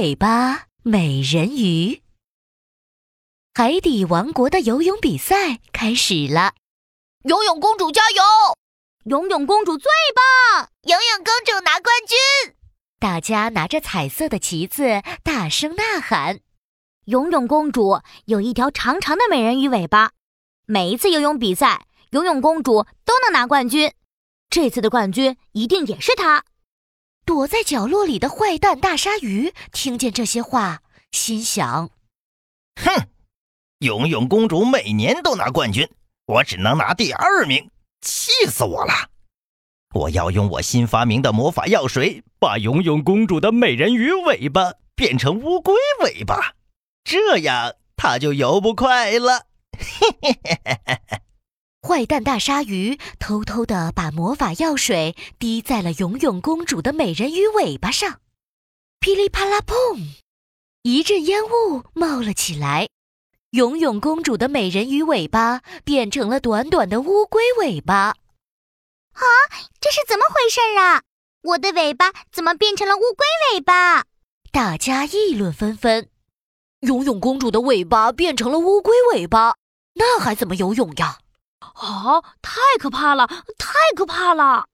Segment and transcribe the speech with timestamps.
[0.00, 2.02] 尾巴美人鱼。
[3.52, 6.54] 海底王国的游泳比赛开始了，
[7.24, 8.22] 游泳公主加油！
[9.06, 10.68] 游泳公主最棒！
[10.82, 12.54] 游泳公主拿冠军！
[13.00, 16.38] 大家拿着彩色的旗子，大声呐喊。
[17.06, 20.12] 游泳公主有一条长长的美人鱼尾巴，
[20.66, 23.92] 每一次游泳比赛，游泳公主都能拿冠军。
[24.48, 26.44] 这次的冠军一定也是她。
[27.28, 30.80] 躲在角落里的坏蛋大鲨鱼听见这些话，
[31.12, 31.90] 心想：
[32.76, 33.06] 哼。
[33.80, 35.86] 游泳公主每年都拿冠军，
[36.24, 39.10] 我只能拿第二名，气死我了！
[39.92, 45.74] 我要用我新发明的魔法药水，把游泳公主的美人鱼尾巴变成乌龟
[46.04, 46.54] 尾巴，
[47.04, 49.44] 这样她就游不快了。
[49.78, 51.20] 嘿嘿嘿嘿嘿嘿！
[51.80, 58.20] 坏蛋大鲨鱼偷偷地把魔法药水滴在了游泳公主的美人鱼尾巴上，
[58.98, 60.16] 噼里啪啦，砰！
[60.82, 62.88] 一阵烟雾冒了起来。
[63.50, 67.94] 游泳公主的美人鱼尾巴变成了短短的乌龟尾巴，
[69.12, 69.22] 啊，
[69.80, 71.02] 这是怎么回事啊？
[71.42, 73.24] 我的尾巴怎么变成了乌龟
[73.54, 74.04] 尾巴？
[74.50, 76.08] 大家议论纷纷。
[76.80, 79.54] 游泳公主的尾巴变成了乌龟尾巴，
[79.94, 81.20] 那还怎么游泳呀？
[81.60, 83.26] 啊，太可怕了，
[83.58, 84.66] 太可怕了！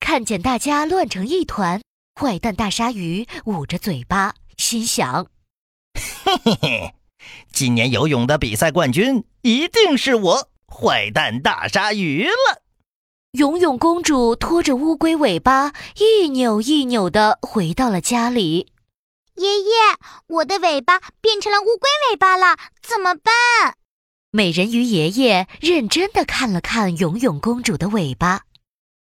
[0.00, 1.80] 看见大家乱成一团，
[2.20, 5.26] 坏蛋大鲨鱼捂着嘴巴，心想：
[6.24, 6.94] 嘿嘿嘿。
[7.52, 12.62] 今年游泳的比赛冠军一定是我，坏蛋大鲨鱼了。
[13.32, 18.72] 游泳公主拖着乌龟尾巴，一扭一扭的回到了家里。
[19.36, 19.70] 爷爷，
[20.28, 23.76] 我的尾巴变成了乌龟尾巴了，怎么办？
[24.36, 28.46] 美人鱼爷爷认真的看了看游泳公主的尾巴，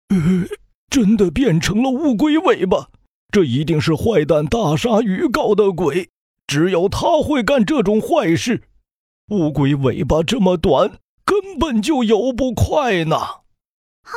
[0.09, 0.17] 呃，
[0.89, 2.89] 真的变成了乌龟尾巴，
[3.31, 6.09] 这一定是坏蛋大鲨鱼搞的鬼。
[6.47, 8.63] 只有他会干这种坏事。
[9.29, 13.15] 乌龟尾巴这么短，根本就游不快呢。
[13.15, 14.11] 啊，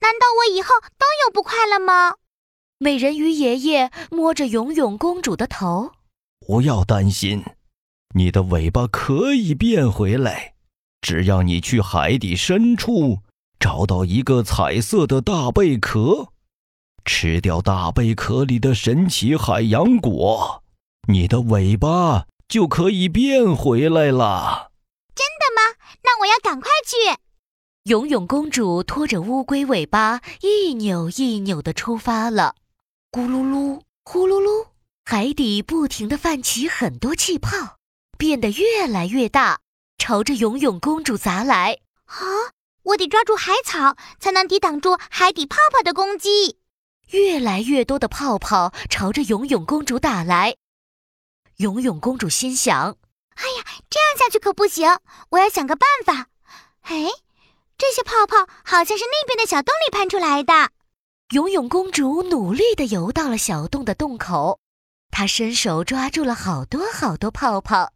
[0.00, 2.16] 难道我以后都游不快了吗？
[2.78, 5.92] 美人鱼爷爷摸着游泳公主的头，
[6.44, 7.44] 不要担心，
[8.16, 10.54] 你的尾巴可以变回来。
[11.06, 13.20] 只要你去海底深处
[13.60, 16.32] 找到一个彩色的大贝壳，
[17.04, 20.64] 吃掉大贝壳里的神奇海洋果。
[21.06, 24.72] 你的尾巴就可以变回来了，
[25.14, 25.78] 真的吗？
[26.02, 26.96] 那我要赶快去。
[27.84, 32.56] 游泳公主拖着乌龟尾巴一扭一扭的出发了，
[33.12, 34.66] 咕噜噜，呼噜噜，
[35.04, 37.76] 海底不停的泛起很多气泡，
[38.18, 39.60] 变得越来越大，
[39.98, 41.78] 朝着游泳公主砸来。
[42.06, 42.16] 啊！
[42.82, 46.60] 我得抓住海草，才能抵挡住海底泡泡的攻击。
[47.10, 50.56] 越来越多的泡泡朝着游泳公主打来。
[51.56, 52.96] 游泳公主心想
[53.34, 54.98] ：“哎呀，这样下去可不行！
[55.30, 56.28] 我要想个办法。
[56.82, 57.08] 哎，
[57.76, 60.70] 这些泡泡好像是那边的小洞里喷出来的。”
[61.34, 64.60] 游泳公主努力地游到了小洞的洞口，
[65.10, 67.92] 她伸手抓住了好多好多泡泡，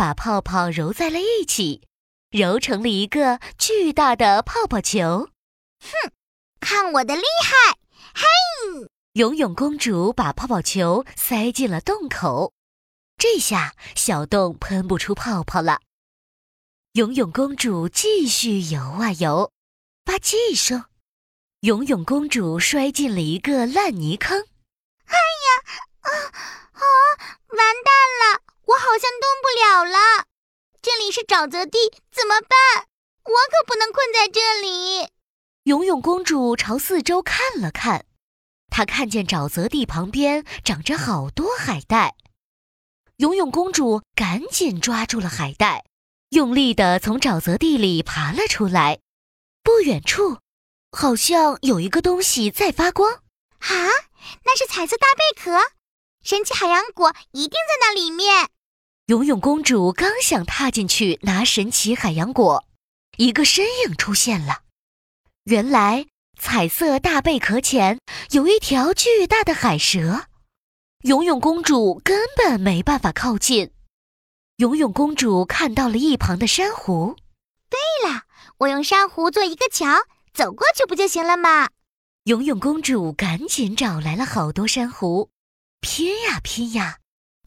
[0.00, 1.82] 把泡泡揉在了一起，
[2.30, 5.28] 揉成了一个巨大的泡泡球。
[5.78, 6.12] 哼，
[6.58, 7.76] 看我的厉害！
[8.14, 8.88] 嘿！
[9.12, 12.54] 游泳公主把泡泡球塞进了洞口。
[13.18, 15.80] 这下小洞喷不出泡泡了。
[16.92, 19.52] 游泳公主继续游啊游，
[20.02, 20.86] 吧唧一声，
[21.60, 24.46] 游泳公主摔进了一个烂泥坑。
[25.04, 25.62] 哎呀，
[26.00, 26.08] 啊
[26.72, 26.82] 啊！
[27.48, 30.24] 完蛋了，我好像动不了了。
[30.80, 31.76] 这里是沼泽地，
[32.12, 32.86] 怎么办？
[33.24, 35.08] 我可不能困在这里。
[35.64, 38.06] 游泳公主朝四周看了看，
[38.70, 42.14] 她看见沼泽地旁边长着好多海带。
[43.16, 45.84] 游泳公主赶紧抓住了海带，
[46.28, 49.00] 用力地从沼泽地里爬了出来。
[49.64, 50.38] 不远处，
[50.92, 53.14] 好像有一个东西在发光。
[53.14, 53.74] 啊，
[54.44, 55.72] 那是彩色大贝壳，
[56.22, 58.48] 神奇海洋果一定在那里面。
[59.10, 62.64] 游泳公主刚想踏进去拿神奇海洋果，
[63.16, 64.60] 一个身影出现了。
[65.46, 66.06] 原来，
[66.38, 67.98] 彩色大贝壳前
[68.30, 70.26] 有一条巨大的海蛇。
[71.02, 73.72] 游泳公主根本没办法靠近。
[74.58, 77.16] 游泳公主看到了一旁的珊瑚。
[77.68, 78.22] 对了，
[78.58, 79.88] 我用珊瑚做一个桥，
[80.32, 81.68] 走过去不就行了吗？
[82.22, 85.30] 游泳公主赶紧找来了好多珊瑚，
[85.80, 86.99] 拼呀拼呀，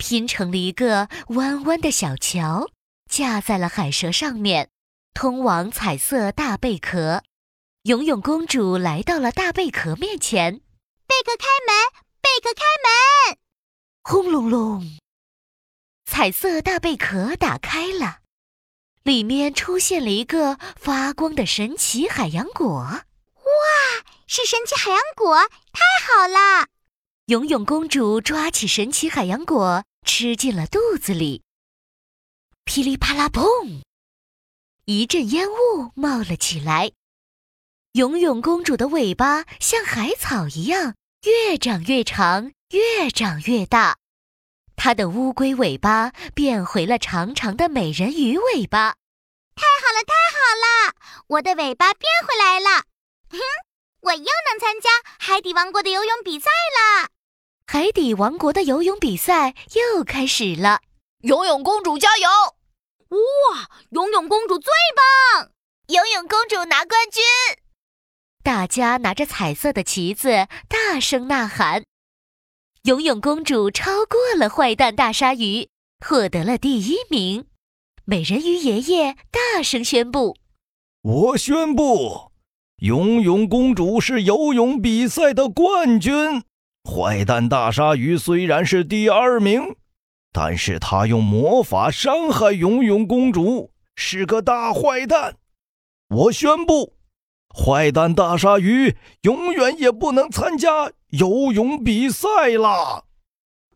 [0.03, 2.69] 拼成了一个弯弯的小桥，
[3.09, 4.69] 架在了海蛇上面，
[5.13, 7.23] 通往彩色大贝壳。
[7.83, 10.55] 游泳公主来到了大贝壳面前，
[11.07, 13.37] 贝壳开门，贝壳开门。
[14.03, 14.99] 轰隆隆，
[16.05, 18.17] 彩色大贝壳打开了，
[19.03, 22.67] 里面出现了一个发光的神奇海洋果。
[22.67, 23.03] 哇，
[24.27, 25.37] 是神奇海洋果，
[25.71, 26.67] 太好了！
[27.27, 31.41] 游泳公主抓起神奇海洋果，吃进了肚子里。
[32.65, 33.81] 噼里啪啦，砰！
[34.85, 36.91] 一阵烟雾冒了起来。
[37.93, 43.97] 游泳公主的尾巴像海草一样，越长越长，越长越大。
[44.75, 48.95] 她的乌龟尾巴变回了长长的美人鱼尾巴。
[49.55, 50.95] 太好了，太好了！
[51.27, 52.85] 我的尾巴变回来了。
[53.29, 53.37] 哼，
[54.01, 54.89] 我又能参加
[55.19, 57.12] 海底王国的游泳比赛了。
[57.65, 60.81] 海底王国的游泳比赛又开始了。
[61.21, 62.27] 游泳公主加油！
[63.09, 65.49] 哇，游泳公主最棒！
[65.87, 67.23] 游泳公主拿冠军！
[68.43, 71.83] 大家拿着彩色的旗子，大声呐喊。
[72.83, 75.69] 游泳公主超过了坏蛋大鲨鱼，
[76.05, 77.47] 获得了第一名。
[78.03, 80.35] 美人鱼爷爷大声宣布
[81.01, 82.33] ：“我宣布，
[82.81, 86.43] 游泳公主是游泳比赛的冠军。
[86.83, 89.75] 坏蛋大鲨鱼虽然是第二名。”
[90.35, 95.37] 但是他用魔法伤害游泳公主，是个大坏蛋。
[96.09, 96.95] 我宣布，
[97.55, 102.27] 坏蛋大鲨鱼永远也不能参加游泳比赛
[102.57, 103.05] 了。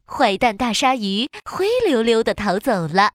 [0.04, 3.12] 坏蛋大鲨鱼灰溜溜的逃走了。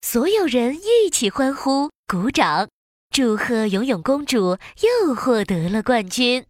[0.00, 2.68] 所有人一起欢呼、鼓掌，
[3.10, 4.58] 祝贺游泳公主
[5.08, 6.46] 又获得了冠军。